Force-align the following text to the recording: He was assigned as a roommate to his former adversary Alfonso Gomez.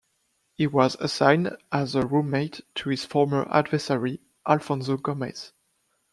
He 0.55 0.65
was 0.65 0.95
assigned 0.99 1.55
as 1.71 1.93
a 1.93 2.07
roommate 2.07 2.61
to 2.73 2.89
his 2.89 3.05
former 3.05 3.47
adversary 3.51 4.19
Alfonso 4.47 4.97
Gomez. 4.97 5.53